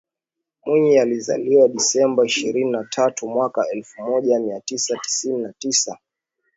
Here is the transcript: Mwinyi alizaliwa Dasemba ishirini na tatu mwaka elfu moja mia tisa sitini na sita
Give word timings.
Mwinyi 0.65 0.97
alizaliwa 0.99 1.67
Dasemba 1.67 2.25
ishirini 2.25 2.71
na 2.71 2.83
tatu 2.83 3.27
mwaka 3.29 3.61
elfu 3.73 4.01
moja 4.01 4.39
mia 4.39 4.59
tisa 4.61 4.97
sitini 5.07 5.37
na 5.41 5.53
sita 5.69 5.97